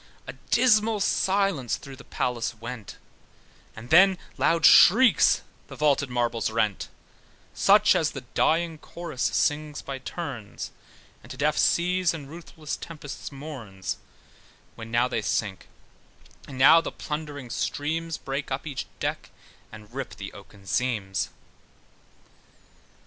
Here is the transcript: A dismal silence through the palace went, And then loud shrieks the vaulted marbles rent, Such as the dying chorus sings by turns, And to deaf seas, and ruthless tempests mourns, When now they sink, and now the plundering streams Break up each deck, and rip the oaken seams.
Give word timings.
A 0.25 0.33
dismal 0.49 0.99
silence 0.99 1.77
through 1.77 1.97
the 1.97 2.03
palace 2.03 2.55
went, 2.59 2.97
And 3.75 3.91
then 3.91 4.17
loud 4.35 4.65
shrieks 4.65 5.43
the 5.67 5.75
vaulted 5.75 6.09
marbles 6.09 6.49
rent, 6.49 6.89
Such 7.53 7.93
as 7.95 8.09
the 8.09 8.21
dying 8.33 8.79
chorus 8.79 9.21
sings 9.21 9.83
by 9.83 9.99
turns, 9.99 10.71
And 11.21 11.29
to 11.29 11.37
deaf 11.37 11.55
seas, 11.55 12.15
and 12.15 12.27
ruthless 12.27 12.77
tempests 12.77 13.31
mourns, 13.31 13.97
When 14.73 14.89
now 14.89 15.07
they 15.07 15.21
sink, 15.21 15.67
and 16.47 16.57
now 16.57 16.81
the 16.81 16.91
plundering 16.91 17.51
streams 17.51 18.17
Break 18.17 18.49
up 18.49 18.65
each 18.65 18.87
deck, 18.99 19.29
and 19.71 19.93
rip 19.93 20.15
the 20.15 20.33
oaken 20.33 20.65
seams. 20.65 21.29